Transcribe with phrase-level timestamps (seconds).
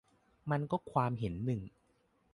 [0.51, 1.61] มันก็ความเห็นหนึ่ง